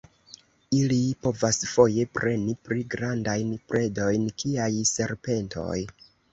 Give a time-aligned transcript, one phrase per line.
[0.77, 5.79] Ili povas foje preni pli grandajn predojn kiaj serpentoj.